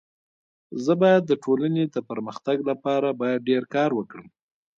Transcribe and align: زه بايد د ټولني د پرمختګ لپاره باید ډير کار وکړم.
زه 0.83 0.93
بايد 1.01 1.23
د 1.27 1.33
ټولني 1.43 1.83
د 1.95 1.97
پرمختګ 2.09 2.57
لپاره 2.69 3.09
باید 3.21 3.45
ډير 3.49 3.63
کار 3.75 3.89
وکړم. 3.95 4.27